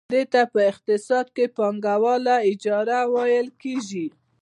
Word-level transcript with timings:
دې 0.13 0.23
ته 0.33 0.41
په 0.53 0.59
اقتصاد 0.71 1.27
کې 1.35 1.45
پانګواله 1.57 2.35
اجاره 2.49 2.99
ویل 3.13 3.47
کېږي 3.61 4.05